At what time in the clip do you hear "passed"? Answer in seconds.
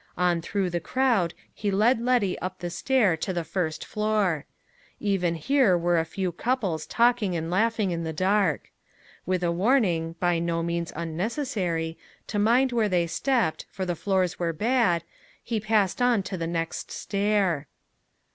15.59-16.01